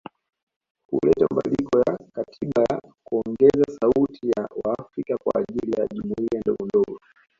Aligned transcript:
Huleta 0.89 1.25
mabadiliko 1.31 1.79
ya 1.79 1.97
katiba 2.13 2.61
ya 2.71 2.81
kuongeza 3.03 3.63
sauti 3.81 4.29
ya 4.37 4.49
waafrika 4.63 5.17
kwa 5.17 5.41
ajili 5.41 5.79
ya 5.81 5.87
jumuiya 5.87 6.39
ndogondogo 6.41 6.99